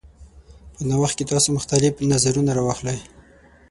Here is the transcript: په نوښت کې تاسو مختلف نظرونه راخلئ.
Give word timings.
په 0.73 0.81
نوښت 0.89 1.15
کې 1.17 1.25
تاسو 1.31 1.47
مختلف 1.57 1.93
نظرونه 2.11 2.51
راخلئ. 2.59 2.99